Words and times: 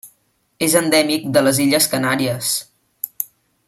És 0.67 0.75
endèmic 0.79 1.27
de 1.37 1.45
les 1.49 1.61
illes 1.67 1.89
Canàries. 1.93 2.53